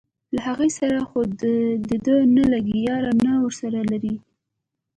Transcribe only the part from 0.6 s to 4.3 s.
سره خو دده نه لګي یاري نه ورسره لري.